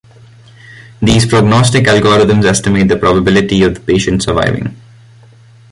[0.99, 4.75] These prognostic algorithms estimate the probability of the patient surviving.